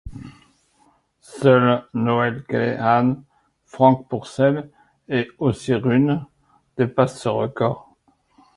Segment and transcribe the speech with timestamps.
[1.19, 3.23] Seuls Noel Kelehan,
[3.65, 4.71] Franck Pourcel
[5.07, 6.25] et Ossi Runne
[6.75, 7.93] dépassent ce record.